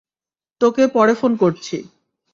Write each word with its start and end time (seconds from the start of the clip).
তোকে 0.61 0.83
পরে 0.87 1.13
ফোন 1.15 1.31
করছি। 1.35 1.77